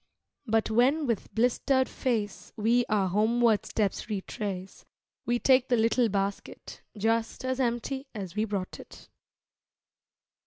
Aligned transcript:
But 0.47 0.71
when 0.71 1.05
with 1.05 1.31
blistered 1.35 1.87
face, 1.87 2.53
we 2.57 2.85
our 2.89 3.07
homeward 3.07 3.67
steps 3.67 4.09
retrace, 4.09 4.83
We 5.27 5.37
take 5.37 5.67
the 5.69 5.77
little 5.77 6.09
basket 6.09 6.81
just 6.97 7.45
as 7.45 7.59
empty 7.59 8.07
as 8.15 8.35
we 8.35 8.45
brought 8.45 8.79
it. 8.79 9.09